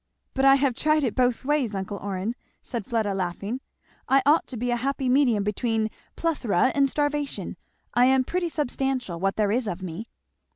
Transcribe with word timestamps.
"But 0.33 0.45
I 0.45 0.55
have 0.55 0.73
tried 0.73 1.03
it 1.03 1.13
both 1.13 1.45
ways, 1.45 1.75
uncle 1.75 1.97
Orrin," 1.97 2.33
said 2.63 2.87
Fleda 2.87 3.13
laughing. 3.13 3.61
"I 4.09 4.23
ought 4.25 4.47
to 4.47 4.57
be 4.57 4.71
a 4.71 4.75
happy 4.75 5.07
medium 5.07 5.43
between 5.43 5.91
plethora 6.15 6.71
and 6.73 6.89
starvation. 6.89 7.55
I 7.93 8.05
am 8.05 8.23
pretty 8.23 8.49
substantial, 8.49 9.19
what 9.19 9.35
there 9.35 9.51
is 9.51 9.67
of 9.67 9.83
me." 9.83 10.07